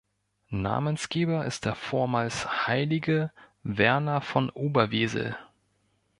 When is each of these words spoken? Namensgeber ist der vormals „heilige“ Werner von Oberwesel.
Namensgeber 0.55 1.45
ist 1.45 1.65
der 1.65 1.75
vormals 1.75 2.65
„heilige“ 2.65 3.31
Werner 3.61 4.21
von 4.21 4.49
Oberwesel. 4.49 5.37